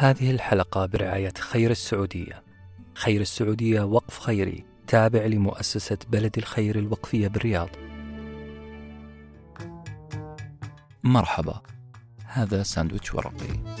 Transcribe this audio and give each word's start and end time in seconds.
هذه 0.00 0.30
الحلقة 0.30 0.86
برعاية 0.86 1.32
خير 1.38 1.70
السعودية. 1.70 2.44
خير 2.94 3.20
السعودية 3.20 3.80
وقف 3.80 4.18
خيري 4.18 4.64
تابع 4.86 5.26
لمؤسسة 5.26 5.98
بلد 6.08 6.38
الخير 6.38 6.78
الوقفية 6.78 7.28
بالرياض. 7.28 7.68
مرحبا. 11.04 11.62
هذا 12.24 12.62
ساندويتش 12.62 13.14
ورقي. 13.14 13.80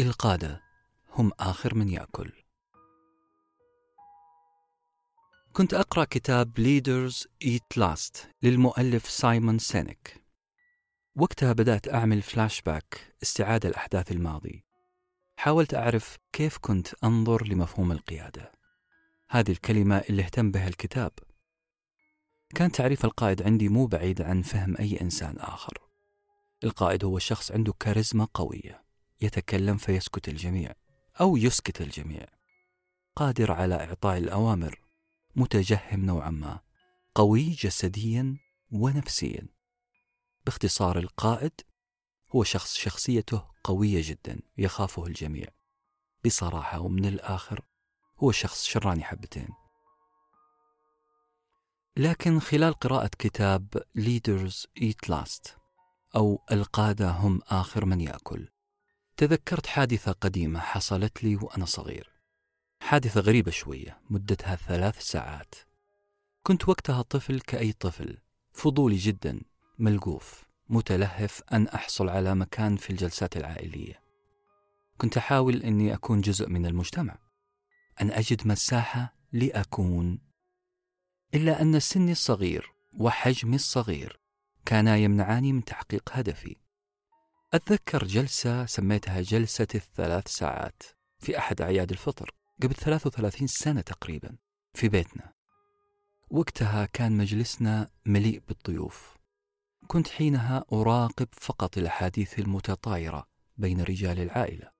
القادة 0.00 0.60
هم 1.14 1.32
آخر 1.40 1.74
من 1.74 1.88
يأكل. 1.88 2.43
كنت 5.56 5.74
أقرأ 5.74 6.04
كتاب 6.04 6.52
Leaders 6.58 7.26
Eat 7.44 7.80
Last 7.80 8.18
للمؤلف 8.42 9.10
سايمون 9.10 9.58
سينيك. 9.58 10.24
وقتها 11.16 11.52
بدأت 11.52 11.88
أعمل 11.88 12.22
فلاش 12.22 12.62
باك 12.62 13.14
استعادة 13.22 13.68
الأحداث 13.68 14.12
الماضي. 14.12 14.64
حاولت 15.36 15.74
أعرف 15.74 16.18
كيف 16.32 16.58
كنت 16.58 16.88
أنظر 17.04 17.46
لمفهوم 17.46 17.92
القيادة. 17.92 18.52
هذه 19.30 19.50
الكلمة 19.50 19.98
اللي 19.98 20.22
اهتم 20.22 20.50
بها 20.50 20.68
الكتاب. 20.68 21.12
كان 22.54 22.72
تعريف 22.72 23.04
القائد 23.04 23.42
عندي 23.42 23.68
مو 23.68 23.86
بعيد 23.86 24.22
عن 24.22 24.42
فهم 24.42 24.76
أي 24.76 25.00
إنسان 25.00 25.36
آخر. 25.38 25.78
القائد 26.64 27.04
هو 27.04 27.18
شخص 27.18 27.52
عنده 27.52 27.72
كاريزما 27.80 28.28
قوية 28.34 28.84
يتكلم 29.20 29.76
فيسكت 29.76 30.28
الجميع 30.28 30.72
أو 31.20 31.36
يسكت 31.36 31.80
الجميع. 31.80 32.26
قادر 33.16 33.52
على 33.52 33.74
إعطاء 33.74 34.18
الأوامر 34.18 34.83
متجهم 35.36 36.04
نوعا 36.04 36.30
ما 36.30 36.60
قوي 37.14 37.50
جسديا 37.50 38.36
ونفسيا. 38.72 39.48
باختصار 40.46 40.98
القائد 40.98 41.60
هو 42.34 42.44
شخص 42.44 42.74
شخصيته 42.74 43.44
قوية 43.64 44.02
جدا 44.04 44.40
يخافه 44.58 45.06
الجميع. 45.06 45.46
بصراحة 46.24 46.80
ومن 46.80 47.04
الآخر 47.04 47.64
هو 48.18 48.32
شخص 48.32 48.64
شراني 48.64 49.04
حبتين 49.04 49.48
لكن 51.96 52.40
خلال 52.40 52.74
قراءة 52.74 53.10
كتاب 53.18 53.84
Leaders 53.98 54.66
Eat 54.80 55.10
Last 55.10 55.50
أو 56.16 56.42
القادة 56.52 57.10
هم 57.10 57.40
آخر 57.48 57.84
من 57.84 58.00
يأكل 58.00 58.48
تذكرت 59.16 59.66
حادثة 59.66 60.12
قديمة 60.12 60.60
حصلت 60.60 61.24
لي 61.24 61.36
وأنا 61.36 61.64
صغير. 61.64 62.13
حادثة 62.84 63.20
غريبة 63.20 63.50
شوية 63.50 64.00
مدتها 64.10 64.56
ثلاث 64.56 65.00
ساعات. 65.00 65.54
كنت 66.42 66.68
وقتها 66.68 67.02
طفل 67.02 67.40
كأي 67.40 67.72
طفل 67.72 68.18
فضولي 68.52 68.96
جدا 68.96 69.40
ملقوف 69.78 70.44
متلهف 70.68 71.42
أن 71.52 71.66
أحصل 71.68 72.08
على 72.08 72.34
مكان 72.34 72.76
في 72.76 72.90
الجلسات 72.90 73.36
العائلية. 73.36 74.02
كنت 74.98 75.16
أحاول 75.16 75.62
أني 75.62 75.94
أكون 75.94 76.20
جزء 76.20 76.48
من 76.48 76.66
المجتمع. 76.66 77.18
أن 78.00 78.10
أجد 78.10 78.46
مساحة 78.46 79.16
لأكون. 79.32 80.18
إلا 81.34 81.62
أن 81.62 81.80
سني 81.80 82.12
الصغير 82.12 82.72
وحجمي 82.98 83.56
الصغير 83.56 84.20
كانا 84.66 84.96
يمنعاني 84.96 85.52
من 85.52 85.64
تحقيق 85.64 86.10
هدفي. 86.12 86.56
أتذكر 87.54 88.04
جلسة 88.04 88.66
سميتها 88.66 89.20
جلسة 89.20 89.68
الثلاث 89.74 90.28
ساعات 90.28 90.82
في 91.18 91.38
أحد 91.38 91.60
أعياد 91.60 91.90
الفطر. 91.90 92.43
قبل 92.62 92.74
33 92.74 93.46
سنة 93.46 93.80
تقريبا 93.80 94.36
في 94.74 94.88
بيتنا. 94.88 95.32
وقتها 96.30 96.86
كان 96.86 97.16
مجلسنا 97.16 97.90
مليء 98.06 98.42
بالضيوف. 98.48 99.16
كنت 99.86 100.08
حينها 100.08 100.64
أراقب 100.72 101.28
فقط 101.32 101.78
الأحاديث 101.78 102.38
المتطايرة 102.38 103.26
بين 103.56 103.80
رجال 103.80 104.20
العائلة. 104.20 104.70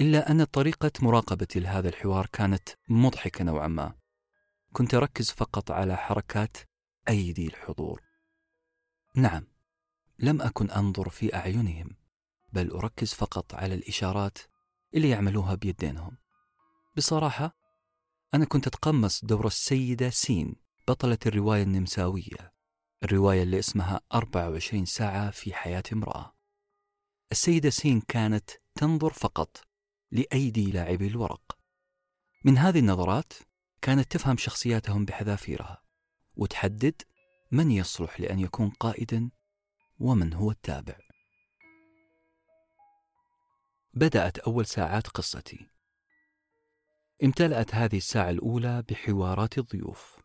إلا 0.00 0.30
أن 0.30 0.44
طريقة 0.44 0.90
مراقبتي 1.02 1.60
لهذا 1.60 1.88
الحوار 1.88 2.26
كانت 2.26 2.68
مضحكة 2.88 3.44
نوعا 3.44 3.68
ما. 3.68 3.94
كنت 4.72 4.94
أركز 4.94 5.30
فقط 5.30 5.70
على 5.70 5.96
حركات 5.96 6.56
أيدي 7.08 7.46
الحضور. 7.46 8.02
نعم 9.14 9.46
لم 10.18 10.42
أكن 10.42 10.70
أنظر 10.70 11.08
في 11.08 11.34
أعينهم 11.34 11.96
بل 12.52 12.70
أركز 12.70 13.14
فقط 13.14 13.54
على 13.54 13.74
الإشارات 13.74 14.38
اللي 14.94 15.08
يعملوها 15.08 15.54
بيدينهم. 15.54 16.21
بصراحة 16.96 17.56
أنا 18.34 18.44
كنت 18.44 18.66
أتقمص 18.66 19.24
دور 19.24 19.46
السيدة 19.46 20.10
سين 20.10 20.56
بطلة 20.88 21.18
الرواية 21.26 21.62
النمساوية 21.62 22.52
الرواية 23.02 23.42
اللي 23.42 23.58
اسمها 23.58 24.00
24 24.14 24.84
ساعة 24.84 25.30
في 25.30 25.54
حياة 25.54 25.82
امرأة. 25.92 26.36
السيدة 27.32 27.70
سين 27.70 28.00
كانت 28.00 28.50
تنظر 28.74 29.12
فقط 29.12 29.64
لأيدي 30.10 30.70
لاعبي 30.70 31.06
الورق. 31.06 31.58
من 32.44 32.58
هذه 32.58 32.78
النظرات 32.78 33.32
كانت 33.82 34.12
تفهم 34.12 34.36
شخصياتهم 34.36 35.04
بحذافيرها 35.04 35.82
وتحدد 36.36 37.02
من 37.50 37.70
يصلح 37.70 38.20
لأن 38.20 38.38
يكون 38.38 38.70
قائدا 38.70 39.30
ومن 39.98 40.34
هو 40.34 40.50
التابع. 40.50 40.98
بدأت 43.94 44.38
أول 44.38 44.66
ساعات 44.66 45.06
قصتي. 45.06 45.71
امتلأت 47.24 47.74
هذه 47.74 47.96
الساعة 47.96 48.30
الأولى 48.30 48.82
بحوارات 48.88 49.58
الضيوف. 49.58 50.16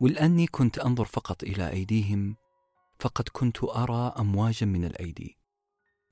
ولأني 0.00 0.46
كنت 0.46 0.78
أنظر 0.78 1.04
فقط 1.04 1.42
إلى 1.42 1.70
أيديهم 1.70 2.36
فقد 2.98 3.28
كنت 3.32 3.64
أرى 3.64 4.14
أمواجا 4.18 4.66
من 4.66 4.84
الأيدي. 4.84 5.38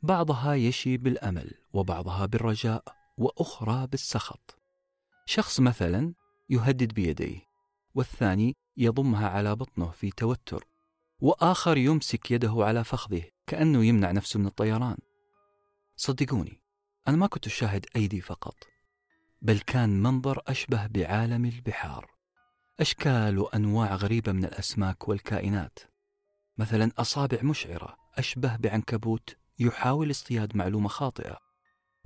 بعضها 0.03 0.55
يشي 0.55 0.97
بالأمل 0.97 1.55
وبعضها 1.73 2.27
بالرجاء 2.27 2.85
وأخرى 3.19 3.87
بالسخط. 3.87 4.59
شخص 5.27 5.61
مثلا 5.61 6.15
يهدد 6.51 6.95
بيديه 6.95 7.41
والثاني 7.95 8.57
يضمها 8.77 9.29
على 9.29 9.57
بطنه 9.57 9.91
في 9.91 10.11
توتر 10.11 10.67
وآخر 11.21 11.77
يمسك 11.77 12.31
يده 12.31 12.55
على 12.59 12.85
فخذه 12.85 13.23
كأنه 13.47 13.85
يمنع 13.85 14.11
نفسه 14.11 14.41
من 14.41 14.47
الطيران. 14.47 14.97
صدقوني 15.97 16.63
أنا 17.09 17.17
ما 17.17 17.27
كنت 17.27 17.47
أشاهد 17.47 17.87
أيدي 17.97 18.21
فقط. 18.21 18.72
بل 19.45 19.59
كان 19.59 20.03
منظر 20.03 20.43
أشبه 20.47 20.87
بعالم 20.87 21.45
البحار. 21.45 22.11
أشكال 22.81 23.39
وأنواع 23.39 23.95
غريبة 23.95 24.33
من 24.33 24.45
الأسماك 24.45 25.09
والكائنات. 25.09 25.79
مثلا 26.59 26.91
أصابع 26.99 27.39
مشعرة 27.43 27.97
أشبه 28.19 28.57
بعنكبوت 28.57 29.37
يحاول 29.59 30.11
اصطياد 30.11 30.57
معلومة 30.57 30.89
خاطئة. 30.89 31.39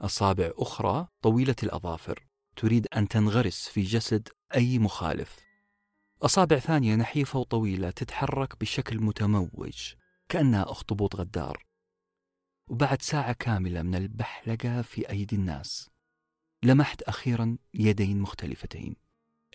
أصابع 0.00 0.50
أخرى 0.54 1.08
طويلة 1.22 1.56
الأظافر 1.62 2.26
تريد 2.56 2.86
أن 2.96 3.08
تنغرس 3.08 3.68
في 3.68 3.82
جسد 3.82 4.28
أي 4.54 4.78
مخالف. 4.78 5.36
أصابع 6.22 6.58
ثانية 6.58 6.94
نحيفة 6.94 7.38
وطويلة 7.38 7.90
تتحرك 7.90 8.60
بشكل 8.60 9.00
متموج 9.00 9.92
كأنها 10.28 10.70
أخطبوط 10.70 11.16
غدار. 11.16 11.66
وبعد 12.68 13.02
ساعة 13.02 13.32
كاملة 13.32 13.82
من 13.82 13.94
البحلقة 13.94 14.82
في 14.82 15.10
أيدي 15.10 15.36
الناس. 15.36 15.95
لمحت 16.62 17.02
أخيرا 17.02 17.58
يدين 17.74 18.20
مختلفتين 18.20 18.96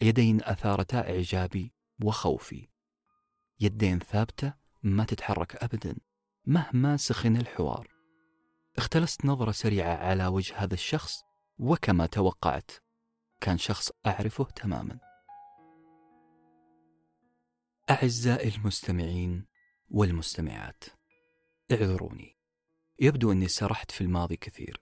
يدين 0.02 0.44
أثارتا 0.44 1.10
إعجابي 1.10 1.74
وخوفي. 2.04 2.68
يدين 3.60 4.00
ثابتة 4.00 4.54
ما 4.84 5.04
تتحرك 5.04 5.56
أبدا 5.56 5.96
مهما 6.46 6.98
سخن 6.98 7.38
الحوار. 7.38 7.88
اختلست 8.78 9.26
نظرة 9.26 9.52
سريعة 9.52 9.96
على 9.96 10.28
وجه 10.28 10.58
هذا 10.58 10.74
الشخص 10.74 11.24
وكما 11.58 12.06
توقعت 12.06 12.72
كان 13.42 13.58
شخص 13.58 13.92
أعرفه 14.06 14.44
تماما. 14.44 15.00
أعزائي 17.90 18.56
المستمعين 18.56 19.46
والمستمعات 19.90 20.84
اعذروني. 21.72 22.38
يبدو 23.00 23.32
أني 23.32 23.48
سرحت 23.48 23.92
في 23.92 24.02
الماضي 24.02 24.36
كثير. 24.36 24.82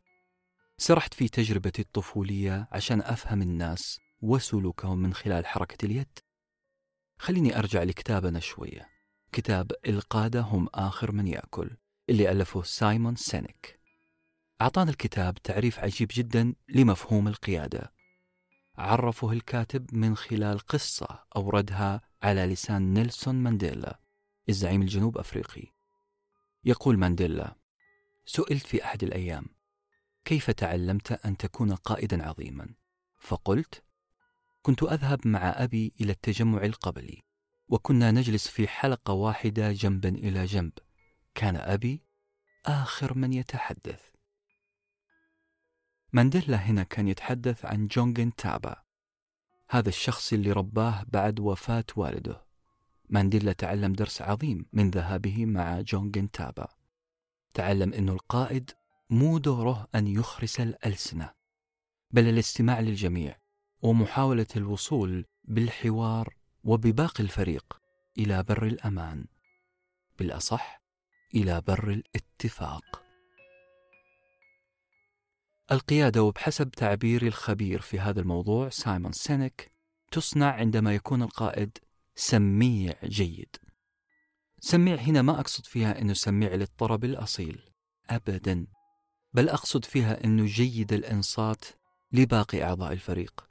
سرحت 0.81 1.13
في 1.13 1.29
تجربتي 1.29 1.81
الطفولية 1.81 2.67
عشان 2.71 3.01
أفهم 3.01 3.41
الناس 3.41 3.99
وسلوكهم 4.21 4.97
من 4.97 5.13
خلال 5.13 5.45
حركة 5.45 5.85
اليد. 5.85 6.19
خليني 7.17 7.59
أرجع 7.59 7.83
لكتابنا 7.83 8.39
شوية. 8.39 8.89
كتاب 9.31 9.71
القادة 9.87 10.41
هم 10.41 10.67
آخر 10.73 11.11
من 11.11 11.27
يأكل 11.27 11.69
اللي 12.09 12.31
ألفه 12.31 12.63
سايمون 12.63 13.15
سينيك. 13.15 13.79
أعطانا 14.61 14.89
الكتاب 14.89 15.33
تعريف 15.33 15.79
عجيب 15.79 16.09
جدا 16.11 16.53
لمفهوم 16.69 17.27
القيادة. 17.27 17.93
عرفه 18.77 19.31
الكاتب 19.31 19.95
من 19.95 20.15
خلال 20.15 20.59
قصة 20.59 21.23
أوردها 21.35 22.01
على 22.23 22.45
لسان 22.45 22.93
نيلسون 22.93 23.35
مانديلا 23.35 23.99
الزعيم 24.49 24.81
الجنوب 24.81 25.17
أفريقي. 25.17 25.73
يقول 26.63 26.97
مانديلا 26.97 27.55
سئلت 28.25 28.65
في 28.65 28.83
أحد 28.83 29.03
الأيام 29.03 29.58
كيف 30.29 30.51
تعلمت 30.51 31.11
أن 31.11 31.37
تكون 31.37 31.75
قائدا 31.75 32.27
عظيما؟ 32.27 32.69
فقلت 33.19 33.83
كنت 34.61 34.83
أذهب 34.83 35.27
مع 35.27 35.39
أبي 35.63 35.93
إلى 36.01 36.11
التجمع 36.11 36.63
القبلي 36.63 37.21
وكنا 37.67 38.11
نجلس 38.11 38.47
في 38.47 38.67
حلقة 38.67 39.13
واحدة 39.13 39.71
جنبا 39.71 40.09
إلى 40.09 40.45
جنب. 40.45 40.73
كان 41.35 41.55
أبي 41.55 42.03
آخر 42.65 43.17
من 43.17 43.33
يتحدث. 43.33 44.01
مانديلا 46.13 46.57
هنا 46.57 46.83
كان 46.83 47.07
يتحدث 47.07 47.65
عن 47.65 47.87
جونجن 47.87 48.35
تابا 48.35 48.75
هذا 49.69 49.89
الشخص 49.89 50.33
اللي 50.33 50.51
رباه 50.51 51.05
بعد 51.07 51.39
وفاة 51.39 51.85
والده. 51.95 52.45
مانديلا 53.09 53.53
تعلم 53.53 53.93
درس 53.93 54.21
عظيم 54.21 54.65
من 54.73 54.89
ذهابه 54.89 55.45
مع 55.45 55.81
جونجن 55.81 56.31
تابا. 56.31 56.67
تعلم 57.53 57.93
أن 57.93 58.09
القائد 58.09 58.71
مو 59.09 59.38
دوره 59.38 59.88
أن 59.95 60.07
يخرس 60.07 60.59
الألسنة 60.59 61.33
بل 62.11 62.27
الاستماع 62.27 62.79
للجميع 62.79 63.39
ومحاولة 63.81 64.47
الوصول 64.56 65.25
بالحوار 65.44 66.35
وبباقي 66.63 67.23
الفريق 67.23 67.77
إلى 68.17 68.44
بر 68.44 68.67
الأمان 68.67 69.25
بالأصح 70.19 70.81
إلى 71.35 71.61
بر 71.61 71.89
الاتفاق. 71.89 73.03
القيادة 75.71 76.23
وبحسب 76.23 76.71
تعبير 76.71 77.27
الخبير 77.27 77.81
في 77.81 78.00
هذا 78.00 78.21
الموضوع 78.21 78.69
سايمون 78.69 79.12
سينيك 79.12 79.71
تصنع 80.12 80.51
عندما 80.51 80.95
يكون 80.95 81.21
القائد 81.21 81.77
سميع 82.15 82.94
جيد. 83.03 83.55
سميع 84.59 84.95
هنا 84.95 85.21
ما 85.21 85.39
أقصد 85.39 85.65
فيها 85.65 86.01
أنه 86.01 86.13
سميع 86.13 86.53
للطرب 86.55 87.03
الأصيل 87.05 87.62
أبدا. 88.09 88.67
بل 89.33 89.49
أقصد 89.49 89.85
فيها 89.85 90.23
أنه 90.23 90.45
جيد 90.45 90.93
الإنصات 90.93 91.65
لباقي 92.11 92.63
أعضاء 92.63 92.93
الفريق. 92.93 93.49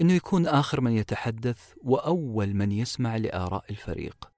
أنه 0.00 0.12
يكون 0.12 0.46
آخر 0.46 0.80
من 0.80 0.92
يتحدث 0.92 1.72
وأول 1.82 2.54
من 2.54 2.72
يسمع 2.72 3.16
لآراء 3.16 3.64
الفريق. 3.70 4.32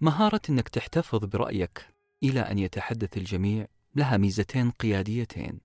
مهارة 0.00 0.40
أنك 0.50 0.68
تحتفظ 0.68 1.24
برأيك 1.24 1.94
إلى 2.22 2.40
أن 2.40 2.58
يتحدث 2.58 3.16
الجميع 3.16 3.66
لها 3.94 4.16
ميزتين 4.16 4.70
قياديتين. 4.70 5.60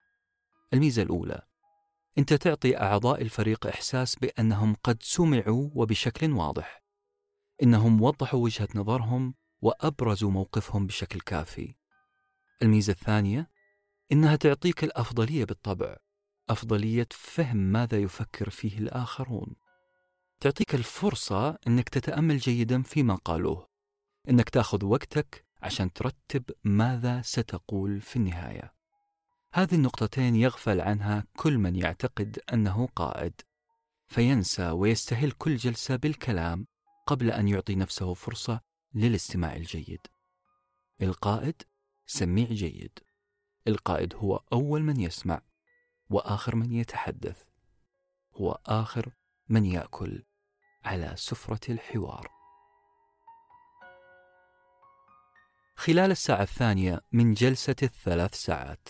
الميزة 0.74 1.02
الأولى 1.02 1.42
أنت 2.18 2.34
تعطي 2.34 2.78
أعضاء 2.78 3.22
الفريق 3.22 3.68
إحساس 3.68 4.16
بأنهم 4.16 4.76
قد 4.84 5.04
سمعوا 5.04 5.70
وبشكل 5.76 6.32
واضح 6.32 6.84
إنهم 7.64 8.02
وضحوا 8.02 8.40
وجهة 8.40 8.68
نظرهم 8.76 9.36
وأبرزوا 9.62 10.32
موقفهم 10.32 10.88
بشكل 10.88 11.20
كافي. 11.20 11.76
الميزة 12.62 12.94
الثانية 12.94 13.50
إنها 14.14 14.36
تعطيك 14.36 14.84
الأفضلية 14.84 15.46
بالطبع 15.46 15.96
أفضلية 16.50 17.08
فهم 17.12 17.58
ماذا 17.58 17.98
يفكر 17.98 18.50
فيه 18.50 18.78
الآخرون. 18.78 19.56
تعطيك 20.40 20.76
الفرصة 20.76 21.58
أنك 21.68 21.90
تتأمل 21.90 22.38
جيدا 22.38 22.82
فيما 22.82 23.16
قالوه 23.16 23.68
أنك 24.30 24.50
تأخذ 24.50 24.86
وقتك 24.86 25.46
عشان 25.62 25.94
ترتب 25.94 26.44
ماذا 26.64 27.22
ستقول 27.22 28.02
في 28.02 28.16
النهاية. 28.16 28.74
هذه 29.54 29.76
النقطتين 29.76 30.36
يغفل 30.36 30.82
عنها 30.82 31.24
كل 31.38 31.58
من 31.58 31.76
يعتقد 31.76 32.40
أنه 32.54 32.88
قائد 32.96 33.42
فينسى 34.08 34.70
ويستهل 34.70 35.32
كل 35.32 35.56
جلسة 35.56 35.96
بالكلام 35.96 36.68
قبل 37.08 37.32
أن 37.32 37.48
يعطي 37.48 37.76
نفسه 37.76 38.14
فرصة 38.14 38.62
للاستماع 38.94 39.56
الجيد. 39.56 40.08
القائد 41.02 41.62
سميع 42.06 42.48
جيد. 42.48 43.00
القائد 43.68 44.16
هو 44.16 44.44
أول 44.54 44.84
من 44.84 45.00
يسمع 45.00 45.42
وآخر 46.10 46.56
من 46.56 46.72
يتحدث. 46.72 47.44
هو 48.36 48.60
آخر 48.66 49.12
من 49.50 49.66
يأكل 49.66 50.24
على 50.86 51.14
سفرة 51.18 51.72
الحوار. 51.72 52.28
خلال 55.76 56.12
الساعة 56.12 56.42
الثانية 56.42 57.02
من 57.12 57.34
جلسة 57.34 57.76
الثلاث 57.84 58.34
ساعات 58.36 58.90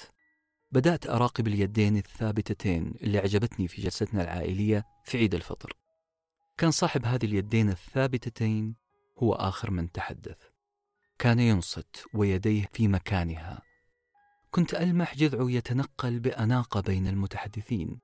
بدأت 0.72 1.08
أراقب 1.10 1.48
اليدين 1.48 1.98
الثابتتين 1.98 2.94
اللي 3.02 3.18
عجبتني 3.18 3.68
في 3.68 3.82
جلستنا 3.82 4.24
العائلية 4.24 4.86
في 5.06 5.18
عيد 5.18 5.36
الفطر. 5.36 5.74
كان 6.58 6.72
صاحب 6.72 7.06
هذه 7.06 7.26
اليدين 7.26 7.70
الثابتتين 7.70 8.76
هو 9.18 9.34
آخر 9.34 9.72
من 9.72 9.92
تحدث. 9.92 10.42
كان 11.20 11.40
ينصت 11.40 12.06
ويديه 12.14 12.70
في 12.74 12.88
مكانها. 12.88 13.73
كنت 14.54 14.74
ألمح 14.74 15.16
جذعه 15.16 15.52
يتنقل 15.52 16.20
بأناقة 16.20 16.82
بين 16.82 17.08
المتحدثين. 17.08 18.02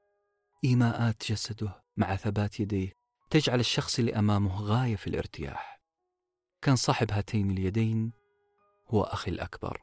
إيماءات 0.66 1.32
جسده 1.32 1.84
مع 1.98 2.16
ثبات 2.16 2.60
يديه 2.60 2.94
تجعل 3.30 3.60
الشخص 3.60 4.00
اللي 4.00 4.16
أمامه 4.16 4.62
غاية 4.62 4.96
في 4.96 5.08
الارتياح. 5.08 5.82
كان 6.62 6.76
صاحب 6.76 7.12
هاتين 7.12 7.52
اليدين 7.52 8.12
هو 8.88 9.04
أخي 9.04 9.32
الأكبر. 9.32 9.82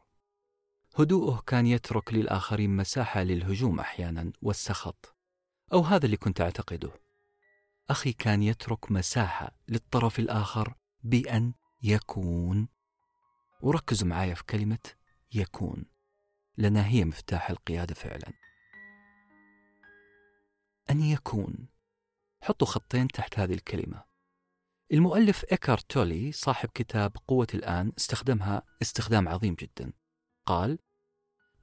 هدوءه 0.99 1.43
كان 1.47 1.67
يترك 1.67 2.15
للآخرين 2.15 2.77
مساحة 2.77 3.23
للهجوم 3.23 3.81
أحيانا 3.81 4.33
والسخط 4.43 5.17
أو 5.73 5.81
هذا 5.81 6.07
اللي 6.07 6.17
كنت 6.17 6.41
أعتقده. 6.41 6.91
أخي 7.91 8.13
كان 8.13 8.43
يترك 8.43 8.93
مساحة 8.93 9.59
للطرف 9.69 10.19
الآخر 10.19 10.75
بأن 11.03 11.53
يكون. 11.83 12.69
وركزوا 13.61 14.09
معايا 14.09 14.35
في 14.35 14.45
كلمة 14.45 14.79
يكون. 15.35 15.96
لأنها 16.59 16.87
هي 16.87 17.05
مفتاح 17.05 17.51
القيادة 17.51 17.95
فعلا. 17.95 18.33
أن 20.91 21.03
يكون. 21.03 21.69
حطوا 22.43 22.67
خطين 22.67 23.09
تحت 23.09 23.39
هذه 23.39 23.55
الكلمة. 23.55 24.05
المؤلف 24.93 25.45
إيكار 25.53 25.79
تولي 25.79 26.33
صاحب 26.33 26.69
كتاب 26.75 27.17
قوة 27.29 27.47
الآن 27.55 27.93
استخدمها 27.99 28.63
استخدام 28.83 29.29
عظيم 29.29 29.55
جدا. 29.55 29.93
قال 30.47 30.79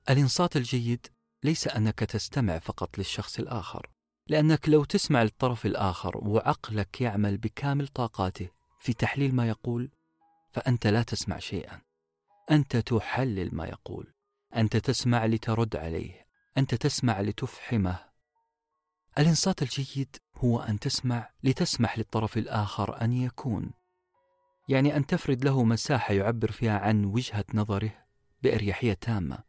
الإنصات 0.10 0.58
الجيد 0.58 1.08
ليس 1.44 1.68
أنك 1.68 2.00
تستمع 2.00 2.60
فقط 2.60 2.98
للشخص 2.98 3.40
الآخر 3.40 3.90
لأنك 4.28 4.70
لو 4.70 4.84
تسمع 4.84 5.24
للطرف 5.24 5.66
الآخر 5.66 6.18
وعقلك 6.18 7.02
يعمل 7.02 7.38
بكامل 7.38 7.88
طاقاته 7.88 8.50
في 8.80 8.94
تحليل 8.94 9.36
ما 9.36 9.50
يقول 9.50 9.92
فأنت 10.52 10.88
لا 10.88 11.04
تسمع 11.04 11.40
شيئا. 11.40 11.82
أنت 12.52 12.78
تحلل 12.78 13.56
ما 13.56 13.66
يقول. 13.66 14.13
أنت 14.56 14.78
تسمع 14.78 15.26
لترد 15.26 15.76
عليه 15.76 16.24
أنت 16.58 16.76
تسمع 16.76 17.22
لتفحمه. 17.22 18.00
الإنصات 19.18 19.62
الجيد 19.62 20.16
هو 20.36 20.60
أن 20.60 20.80
تسمع 20.80 21.30
لتسمح 21.44 21.98
للطرف 21.98 22.38
الآخر 22.38 23.02
أن 23.02 23.14
يكون. 23.14 23.72
يعني 24.70 24.96
أن 24.96 25.06
تفرد 25.06 25.46
له 25.46 25.64
مساحة 25.64 26.14
يعبر 26.14 26.52
فيها 26.52 26.80
عن 26.80 27.06
وجهة 27.06 27.46
نظره 27.54 28.06
بأريحية 28.42 28.94
تامة. 28.94 29.44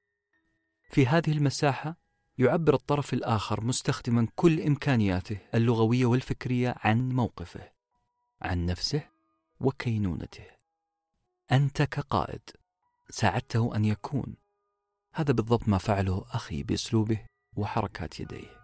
في 0.91 1.07
هذه 1.07 1.33
المساحة 1.33 1.97
يعبر 2.39 2.75
الطرف 2.75 3.15
الآخر 3.15 3.65
مستخدما 3.65 4.29
كل 4.35 4.61
إمكانياته 4.61 5.39
اللغوية 5.55 6.07
والفكرية 6.07 6.75
عن 6.79 7.09
موقفه 7.09 7.73
عن 8.43 8.67
نفسه 8.67 9.09
وكينونته. 9.61 10.47
أنت 11.53 11.83
كقائد 11.83 12.51
ساعدته 13.11 13.77
أن 13.77 13.85
يكون. 13.85 14.44
هذا 15.17 15.33
بالضبط 15.33 15.69
ما 15.69 15.79
فعله 15.79 16.25
أخي 16.31 16.63
بأسلوبه 16.63 17.27
وحركات 17.57 18.21
يديه. 18.21 18.61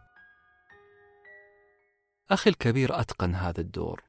أخي 2.30 2.50
الكبير 2.50 3.00
أتقن 3.00 3.34
هذا 3.34 3.60
الدور. 3.60 4.02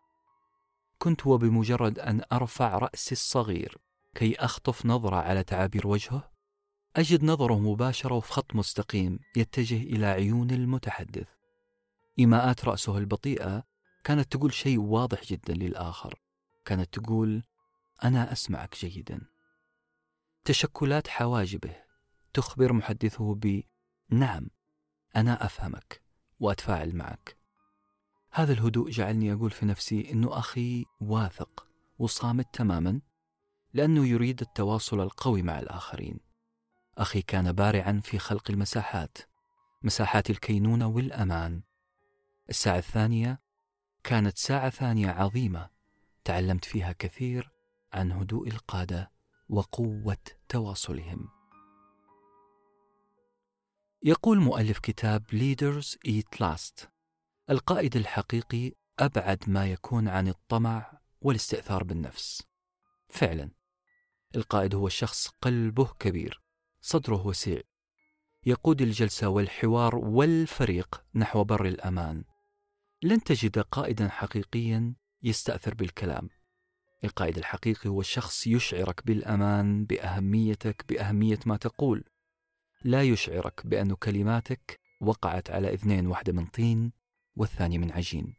كنت 0.98 1.28
وبمجرد 1.28 2.00
أن 2.00 2.22
أرفع 2.34 2.78
رأسي 2.78 3.12
الصغير 3.12 3.78
كي 4.16 4.36
أخطف 4.36 4.86
نظرة 4.86 5.16
على 5.16 5.44
تعابير 5.44 5.88
وجهه 5.88 6.32
أجد 6.96 7.24
نظره 7.24 7.60
مباشرة 7.60 8.16
وفي 8.16 8.34
خط 8.34 8.56
مستقيم 8.56 9.20
يتجه 9.36 9.84
إلى 9.84 10.06
عيون 10.06 10.52
المتحدث. 10.52 11.28
إيماءات 12.20 12.66
رأسه 12.66 12.98
البطيئة 12.98 13.64
كانت 14.04 14.32
تقول 14.32 14.54
شيء 14.54 14.80
واضح 14.80 15.24
جدا 15.24 15.54
للآخر. 15.54 16.20
كانت 16.66 17.00
تقول 17.00 17.44
أنا 18.04 18.32
أسمعك 18.32 18.76
جيدا. 18.86 19.22
تشكلات 20.46 21.08
حواجبه 21.08 21.91
تخبر 22.34 22.74
محدثه 22.74 23.36
ب 23.36 23.64
نعم 24.10 24.48
أنا 25.16 25.46
أفهمك 25.46 26.02
وأتفاعل 26.40 26.96
معك. 26.96 27.38
هذا 28.32 28.54
الهدوء 28.54 28.90
جعلني 28.90 29.34
أقول 29.34 29.52
في 29.52 29.66
نفسي 29.66 30.12
أنه 30.12 30.40
أخي 30.40 30.86
واثق 31.02 31.68
وصامت 32.00 32.48
تماما 32.54 33.02
لأنه 33.74 34.08
يريد 34.08 34.42
التواصل 34.42 35.00
القوي 35.00 35.42
مع 35.42 35.60
الآخرين. 35.60 36.20
أخي 36.98 37.22
كان 37.22 37.52
بارعا 37.52 38.02
في 38.04 38.20
خلق 38.20 38.52
المساحات 38.52 39.18
مساحات 39.84 40.30
الكينونة 40.30 40.88
والأمان. 40.88 41.62
الساعة 42.50 42.78
الثانية 42.78 43.42
كانت 44.04 44.38
ساعة 44.38 44.70
ثانية 44.70 45.10
عظيمة 45.10 45.70
تعلمت 46.24 46.66
فيها 46.66 46.92
كثير 46.92 47.52
عن 47.94 48.12
هدوء 48.12 48.48
القادة 48.48 49.12
وقوة 49.50 50.18
تواصلهم. 50.50 51.41
يقول 54.04 54.40
مؤلف 54.40 54.80
كتاب 54.80 55.24
Leaders 55.32 55.98
Eat 56.08 56.40
Last. 56.40 56.88
القائد 57.50 57.96
الحقيقي 57.96 58.72
أبعد 59.00 59.44
ما 59.48 59.72
يكون 59.72 60.08
عن 60.08 60.28
الطمع 60.28 61.00
والاستئثار 61.22 61.84
بالنفس. 61.84 62.44
فعلا. 63.10 63.52
القائد 64.36 64.76
هو 64.76 64.88
الشخص 64.88 65.28
قلبه 65.28 65.86
كبير 66.00 66.42
صدره 66.82 67.28
وسيع 67.28 67.62
يقود 68.46 68.82
الجلسة 68.82 69.28
والحوار 69.28 69.96
والفريق 69.96 71.04
نحو 71.16 71.44
بر 71.44 71.66
الأمان. 71.66 72.24
لن 73.04 73.24
تجد 73.24 73.60
قائدا 73.60 74.10
حقيقيا 74.10 74.96
يستأثر 75.24 75.74
بالكلام. 75.74 76.30
القائد 77.04 77.38
الحقيقي 77.38 77.90
هو 77.90 78.02
الشخص 78.02 78.48
يشعرك 78.48 79.06
بالأمان 79.06 79.86
بأهميتك 79.86 80.86
بأهمية 80.90 81.40
ما 81.46 81.58
تقول. 81.58 82.11
لا 82.84 83.04
يشعرك 83.04 83.68
بأن 83.68 83.94
كلماتك 83.94 84.80
وقعت 85.02 85.50
على 85.50 85.74
إذنين 85.74 86.08
واحدة 86.08 86.34
من 86.34 86.46
طين 86.46 86.92
والثانية 87.36 87.78
من 87.78 87.92
عجين 87.92 88.36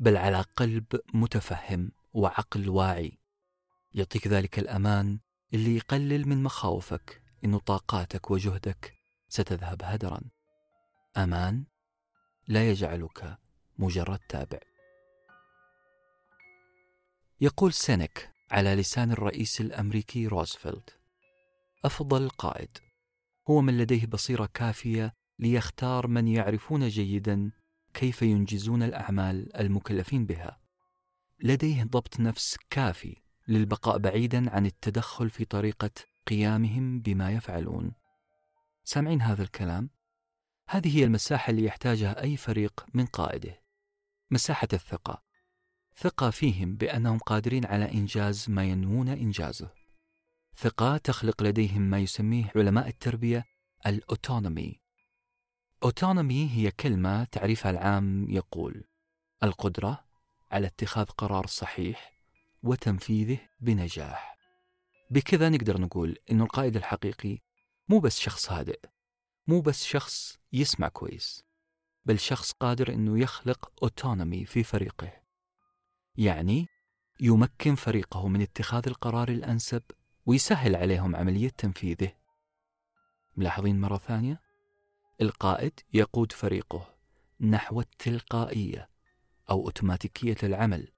بل 0.00 0.16
على 0.16 0.40
قلب 0.40 1.00
متفهم 1.14 1.92
وعقل 2.12 2.68
واعي. 2.68 3.18
يعطيك 3.94 4.26
ذلك 4.26 4.58
الأمان 4.58 5.18
اللي 5.54 5.76
يقلل 5.76 6.28
من 6.28 6.42
مخاوفك 6.42 7.22
إن 7.44 7.58
طاقاتك 7.58 8.30
وجهدك 8.30 8.94
ستذهب 9.28 9.82
هدرا. 9.82 10.20
أمان 11.16 11.64
لا 12.48 12.70
يجعلك 12.70 13.38
مجرد 13.78 14.18
تابع. 14.18 14.58
يقول 17.40 17.72
سينيك 17.72 18.30
على 18.50 18.74
لسان 18.74 19.12
الرئيس 19.12 19.60
الأمريكي 19.60 20.26
روزفلت 20.26 20.98
أفضل 21.84 22.28
قائد. 22.28 22.87
هو 23.50 23.60
من 23.60 23.78
لديه 23.78 24.06
بصيرة 24.06 24.48
كافية 24.54 25.14
ليختار 25.38 26.06
من 26.06 26.28
يعرفون 26.28 26.88
جيدا 26.88 27.50
كيف 27.94 28.22
ينجزون 28.22 28.82
الأعمال 28.82 29.56
المكلفين 29.56 30.26
بها. 30.26 30.60
لديه 31.40 31.84
ضبط 31.84 32.20
نفس 32.20 32.56
كافي 32.70 33.16
للبقاء 33.48 33.98
بعيدا 33.98 34.50
عن 34.50 34.66
التدخل 34.66 35.30
في 35.30 35.44
طريقة 35.44 35.90
قيامهم 36.26 37.00
بما 37.00 37.30
يفعلون. 37.32 37.92
سامعين 38.84 39.22
هذا 39.22 39.42
الكلام؟ 39.42 39.90
هذه 40.68 40.98
هي 40.98 41.04
المساحة 41.04 41.50
اللي 41.50 41.64
يحتاجها 41.64 42.22
أي 42.22 42.36
فريق 42.36 42.86
من 42.94 43.06
قائده. 43.06 43.62
مساحة 44.30 44.68
الثقة. 44.72 45.22
ثقة 45.96 46.30
فيهم 46.30 46.76
بأنهم 46.76 47.18
قادرين 47.18 47.66
على 47.66 47.92
إنجاز 47.92 48.50
ما 48.50 48.64
ينوون 48.64 49.08
إنجازه. 49.08 49.77
ثقة 50.60 50.96
تخلق 50.96 51.42
لديهم 51.42 51.82
ما 51.82 51.98
يسميه 51.98 52.52
علماء 52.56 52.88
التربية 52.88 53.44
الأوتونومي. 53.86 54.80
أوتونومي 55.82 56.50
هي 56.50 56.70
كلمة 56.70 57.24
تعريفها 57.24 57.70
العام 57.70 58.30
يقول 58.30 58.84
القدرة 59.42 60.04
على 60.50 60.66
اتخاذ 60.66 61.04
قرار 61.04 61.46
صحيح 61.46 62.12
وتنفيذه 62.62 63.38
بنجاح. 63.60 64.38
بكذا 65.10 65.48
نقدر 65.48 65.80
نقول 65.80 66.16
إنه 66.30 66.44
القائد 66.44 66.76
الحقيقي 66.76 67.38
مو 67.88 67.98
بس 67.98 68.18
شخص 68.18 68.52
هادئ 68.52 68.80
مو 69.46 69.60
بس 69.60 69.84
شخص 69.84 70.38
يسمع 70.52 70.88
كويس 70.88 71.44
بل 72.04 72.18
شخص 72.18 72.52
قادر 72.52 72.94
إنه 72.94 73.18
يخلق 73.18 73.72
أوتونومي 73.82 74.44
في 74.44 74.62
فريقه. 74.62 75.12
يعني 76.16 76.66
يمكن 77.20 77.74
فريقه 77.74 78.28
من 78.28 78.42
اتخاذ 78.42 78.82
القرار 78.86 79.28
الأنسب 79.28 79.82
ويسهل 80.28 80.76
عليهم 80.76 81.16
عملية 81.16 81.48
تنفيذه. 81.48 82.12
ملاحظين 83.36 83.80
مرة 83.80 83.98
ثانية؟ 83.98 84.40
القائد 85.20 85.80
يقود 85.92 86.32
فريقه 86.32 86.94
نحو 87.40 87.80
التلقائية 87.80 88.90
أو 89.50 89.64
أوتوماتيكية 89.64 90.36
العمل. 90.42 90.92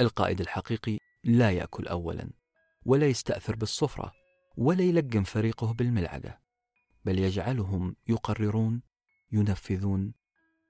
القائد 0.00 0.40
الحقيقي 0.40 0.98
لا 1.24 1.50
يأكل 1.50 1.88
اولا 1.88 2.30
ولا 2.84 3.06
يستأثر 3.06 3.56
بالصفرة 3.56 4.12
ولا 4.56 4.82
يلقن 4.82 5.22
فريقه 5.22 5.72
بالملعقة 5.72 6.38
بل 7.04 7.18
يجعلهم 7.18 7.96
يقررون 8.08 8.82
ينفذون 9.32 10.14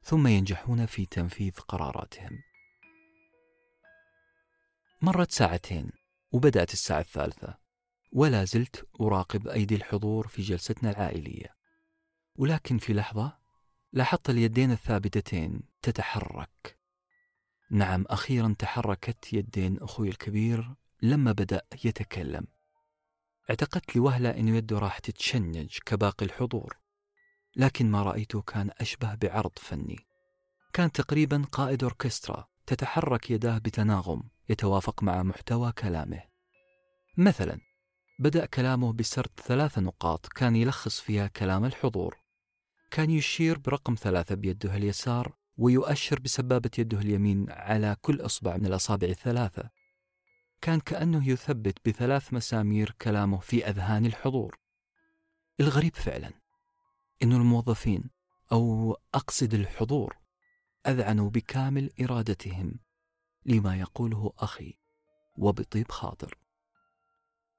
ثم 0.02 0.26
ينجحون 0.26 0.86
في 0.86 1.06
تنفيذ 1.06 1.52
قراراتهم. 1.52 2.38
مرت 5.02 5.30
ساعتين. 5.30 6.03
وبدأت 6.34 6.72
الساعة 6.72 7.00
الثالثة 7.00 7.58
ولا 8.12 8.44
زلت 8.44 8.88
أراقب 9.00 9.48
أيدي 9.48 9.74
الحضور 9.74 10.28
في 10.28 10.42
جلستنا 10.42 10.90
العائلية. 10.90 11.54
ولكن 12.36 12.78
في 12.78 12.94
لحظة 12.94 13.38
لاحظت 13.92 14.30
اليدين 14.30 14.70
الثابتتين 14.70 15.60
تتحرك. 15.82 16.78
نعم 17.70 18.04
أخيرا 18.08 18.54
تحركت 18.58 19.32
يدين 19.32 19.78
أخوي 19.82 20.08
الكبير 20.08 20.74
لما 21.02 21.32
بدأ 21.32 21.62
يتكلم. 21.84 22.46
اعتقدت 23.50 23.96
لوهلة 23.96 24.30
أن 24.30 24.48
يده 24.48 24.78
راح 24.78 24.98
تتشنج 24.98 25.78
كباقي 25.86 26.26
الحضور 26.26 26.76
لكن 27.56 27.90
ما 27.90 28.02
رأيته 28.02 28.42
كان 28.42 28.70
أشبه 28.80 29.14
بعرض 29.14 29.58
فني. 29.58 30.06
كان 30.72 30.92
تقريبا 30.92 31.44
قائد 31.52 31.82
أوركسترا 31.82 32.48
تتحرك 32.66 33.30
يداه 33.30 33.58
بتناغم. 33.58 34.33
يتوافق 34.48 35.02
مع 35.02 35.22
محتوى 35.22 35.72
كلامه. 35.72 36.22
مثلا 37.16 37.58
بدأ 38.18 38.46
كلامه 38.46 38.92
بسرد 38.92 39.40
ثلاث 39.44 39.78
نقاط 39.78 40.26
كان 40.26 40.56
يلخص 40.56 41.00
فيها 41.00 41.26
كلام 41.26 41.64
الحضور. 41.64 42.16
كان 42.90 43.10
يشير 43.10 43.58
برقم 43.58 43.94
ثلاثة 43.94 44.34
بيده 44.34 44.76
اليسار 44.76 45.36
ويؤشر 45.56 46.20
بسبابة 46.20 46.70
يده 46.78 46.98
اليمين 46.98 47.50
على 47.50 47.96
كل 48.00 48.20
إصبع 48.20 48.56
من 48.56 48.66
الأصابع 48.66 49.08
الثلاثة. 49.08 49.70
كان 50.60 50.80
كأنه 50.80 51.28
يثبت 51.28 51.88
بثلاث 51.88 52.32
مسامير 52.32 52.94
كلامه 53.02 53.38
في 53.38 53.68
أذهان 53.68 54.06
الحضور. 54.06 54.58
الغريب 55.60 55.94
فعلا 55.96 56.30
أن 57.22 57.32
الموظفين 57.32 58.10
أو 58.52 58.96
أقصد 59.14 59.54
الحضور 59.54 60.16
أذعنوا 60.86 61.30
بكامل 61.30 61.90
إرادتهم 62.00 62.78
لما 63.46 63.76
يقوله 63.76 64.32
أخي 64.38 64.78
وبطيب 65.36 65.90
خاطر 65.90 66.38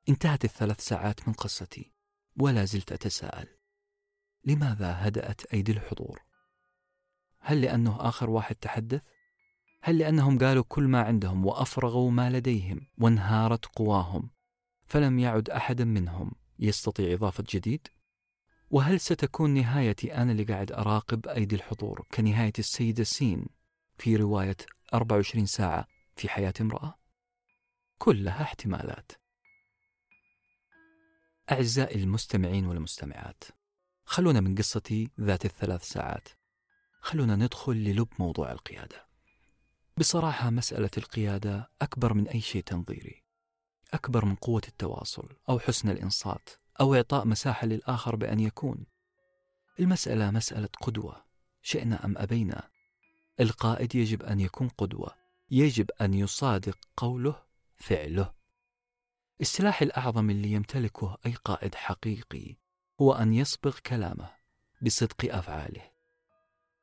انتهت 0.10 0.46
الثلاث 0.46 0.82
ساعات 0.82 1.28
من 1.28 1.34
قصتي 1.34 1.94
ولا 2.38 2.66
زلت 2.66 2.92
أتساءل 2.92 3.48
لماذا 4.46 5.08
هدأت 5.08 5.46
أيدي 5.46 5.72
الحضور؟ 5.72 6.22
هل 7.40 7.62
لأنه 7.62 7.98
آخر 8.00 8.30
واحد 8.30 8.56
تحدث؟ 8.56 9.02
هل 9.82 9.98
لأنهم 9.98 10.40
قالوا 10.40 10.64
كل 10.68 10.84
ما 10.84 11.02
عندهم 11.02 11.46
وأفرغوا 11.46 12.12
ما 12.12 12.30
لديهم 12.30 12.88
وانهارت 12.98 13.66
قواهم 13.66 14.30
فلم 14.86 15.20
يعد 15.20 15.50
أحد 15.50 15.82
منهم 15.82 16.32
يستطيع 16.60 17.14
إضافة 17.14 17.44
جديد؟ 17.50 17.88
وهل 18.70 19.00
ستكون 19.00 19.54
نهايتي 19.54 20.14
أنا 20.14 20.32
اللي 20.32 20.44
قاعد 20.44 20.72
أراقب 20.72 21.28
أيدي 21.28 21.56
الحضور 21.56 22.08
كنهاية 22.14 22.54
السيدة 22.60 23.04
سين 23.04 23.46
في 23.98 24.16
رواية 24.16 24.58
24 24.96 25.46
ساعة 25.46 25.88
في 26.16 26.30
حياة 26.30 26.54
امرأة؟ 26.62 27.00
كلها 27.98 28.42
احتمالات. 28.42 29.12
أعزائي 31.52 32.04
المستمعين 32.04 32.66
والمستمعات، 32.66 33.44
خلونا 34.06 34.42
من 34.42 34.56
قصتي 34.56 35.10
ذات 35.22 35.46
الثلاث 35.46 35.84
ساعات. 35.84 36.30
خلونا 37.02 37.36
ندخل 37.36 37.74
للب 37.74 38.08
موضوع 38.20 38.52
القيادة. 38.52 39.08
بصراحة 39.98 40.50
مسألة 40.50 40.90
القيادة 40.98 41.72
أكبر 41.82 42.14
من 42.14 42.28
أي 42.28 42.42
شيء 42.42 42.64
تنظيري. 42.64 43.24
أكبر 43.94 44.26
من 44.26 44.36
قوة 44.36 44.62
التواصل 44.68 45.30
أو 45.50 45.60
حسن 45.60 45.90
الإنصات 45.90 46.50
أو 46.80 46.96
إعطاء 46.96 47.26
مساحة 47.26 47.68
للآخر 47.68 48.16
بأن 48.16 48.40
يكون. 48.40 48.86
المسألة 49.80 50.32
مسألة 50.32 50.70
قدوة، 50.82 51.26
شئنا 51.62 52.06
أم 52.06 52.18
أبينا. 52.18 52.75
القائد 53.40 53.96
يجب 53.96 54.24
أن 54.24 54.40
يكون 54.40 54.68
قدوة، 54.68 55.16
يجب 55.52 55.92
أن 56.02 56.14
يصادق 56.14 56.78
قوله 56.98 57.44
فعله. 57.78 58.34
السلاح 59.42 59.82
الأعظم 59.82 60.30
اللي 60.30 60.52
يمتلكه 60.52 61.18
أي 61.26 61.34
قائد 61.34 61.76
حقيقي 61.76 62.56
هو 63.02 63.14
أن 63.14 63.34
يصبغ 63.34 63.80
كلامه 63.80 64.30
بصدق 64.82 65.36
أفعاله. 65.36 65.82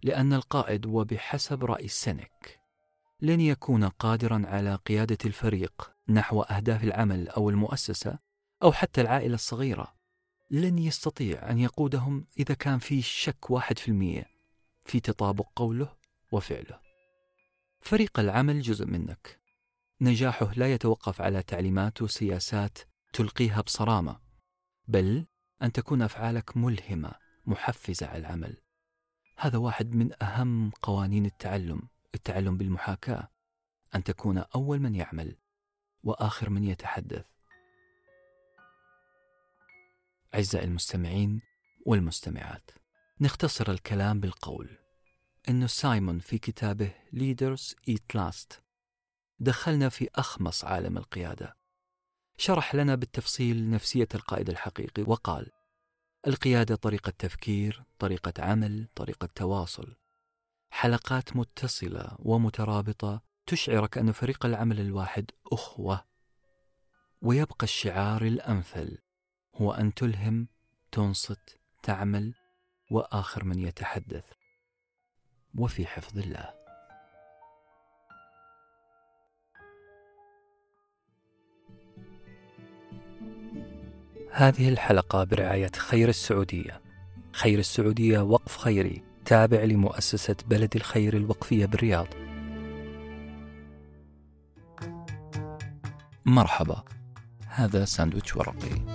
لأن 0.03 0.33
القائد 0.33 0.87
وبحسب 0.87 1.65
رأي 1.65 1.89
سينيك 1.89 2.61
لن 3.21 3.41
يكون 3.41 3.85
قادرا 3.85 4.43
على 4.47 4.75
قيادة 4.75 5.19
الفريق 5.25 5.93
نحو 6.09 6.43
أهداف 6.43 6.85
العمل 6.85 7.29
أو 7.29 7.51
المؤسسة 7.51 8.19
أو 8.63 8.73
حتى 8.73 9.01
العائلة 9.01 9.35
الصغيرة 9.35 9.95
لن 10.51 10.79
يستطيع 10.79 11.51
أن 11.51 11.59
يقودهم 11.59 12.27
إذا 12.39 12.55
كان 12.55 12.79
في 12.79 13.03
شك 13.03 13.51
واحد 13.51 13.79
في 13.79 13.89
المية 13.89 14.27
في 14.85 15.01
تطابق 15.01 15.47
قوله 15.57 16.02
وفعله. 16.33 16.81
فريق 17.81 18.21
العمل 18.21 18.61
جزء 18.61 18.87
منك. 18.87 19.41
نجاحه 20.01 20.53
لا 20.53 20.73
يتوقف 20.73 21.21
على 21.21 21.43
تعليمات 21.43 22.03
وسياسات 22.03 22.79
تلقيها 23.13 23.61
بصرامة 23.61 24.21
بل 24.89 25.27
أن 25.63 25.73
تكون 25.73 26.03
أفعالك 26.03 26.57
ملهمة 26.57 27.13
محفزة 27.47 28.07
على 28.07 28.19
العمل. 28.19 28.57
هذا 29.37 29.59
واحد 29.59 29.95
من 29.95 30.23
أهم 30.23 30.71
قوانين 30.71 31.27
التعلم 31.27 31.89
التعلم 32.15 32.57
بالمحاكاة 32.57 33.29
أن 33.95 34.05
تكون 34.05 34.39
أول 34.39 34.79
من 34.81 34.95
يعمل 34.95 35.37
وآخر 36.03 36.51
من 36.51 36.65
يتحدث. 36.65 37.25
أعزائي 40.35 40.65
المستمعين 40.65 41.41
والمستمعات 41.87 42.71
نختصر 43.21 43.71
الكلام 43.71 44.21
بالقول 44.21 44.82
أن 45.49 45.67
سايمون 45.67 46.19
في 46.19 46.39
كتابه 46.39 46.95
Leaders 47.15 47.75
Eat 47.91 48.17
Last. 48.17 48.61
دخلنا 49.39 49.89
في 49.89 50.09
أخمص 50.15 50.65
عالم 50.65 50.99
القيادة. 50.99 51.57
شرح 52.39 52.75
لنا 52.75 52.95
بالتفصيل 52.95 53.71
نفسية 53.71 54.09
القائد 54.15 54.51
الحقيقي 54.51 55.03
وقال 55.03 55.51
القيادة 56.27 56.75
طريقة 56.75 57.13
تفكير، 57.19 57.85
طريقة 57.99 58.33
عمل، 58.39 58.89
طريقة 58.95 59.29
تواصل. 59.35 59.97
حلقات 60.71 61.37
متصلة 61.37 62.17
ومترابطة 62.19 63.23
تشعرك 63.47 63.99
أن 63.99 64.13
فريق 64.13 64.47
العمل 64.47 64.81
الواحد 64.81 65.31
أخوة. 65.53 66.05
ويبقى 67.23 67.63
الشعار 67.65 68.23
الأمثل 68.23 68.99
هو 69.55 69.73
أن 69.73 69.95
تلهم 69.95 70.49
تنصت 70.93 71.61
تعمل 71.83 72.35
وآخر 72.91 73.45
من 73.45 73.59
يتحدث. 73.59 74.42
وفي 75.59 75.87
حفظ 75.87 76.19
الله. 76.19 76.63
هذه 84.33 84.69
الحلقة 84.69 85.25
برعاية 85.25 85.71
خير 85.77 86.09
السعودية. 86.09 86.81
خير 87.33 87.59
السعودية 87.59 88.21
وقف 88.21 88.57
خيري 88.57 89.03
تابع 89.25 89.63
لمؤسسة 89.63 90.37
بلد 90.47 90.77
الخير 90.77 91.17
الوقفية 91.17 91.67
بالرياض. 91.67 92.07
مرحبا 96.27 96.85
هذا 97.47 97.85
ساندويتش 97.85 98.37
ورقي. 98.37 98.92